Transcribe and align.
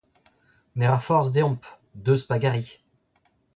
Ne 0.77 0.87
ra 0.87 0.99
forzh 1.07 1.31
deomp. 1.35 1.61
Deus 2.05 2.21
pa 2.27 2.37
gari. 2.43 2.65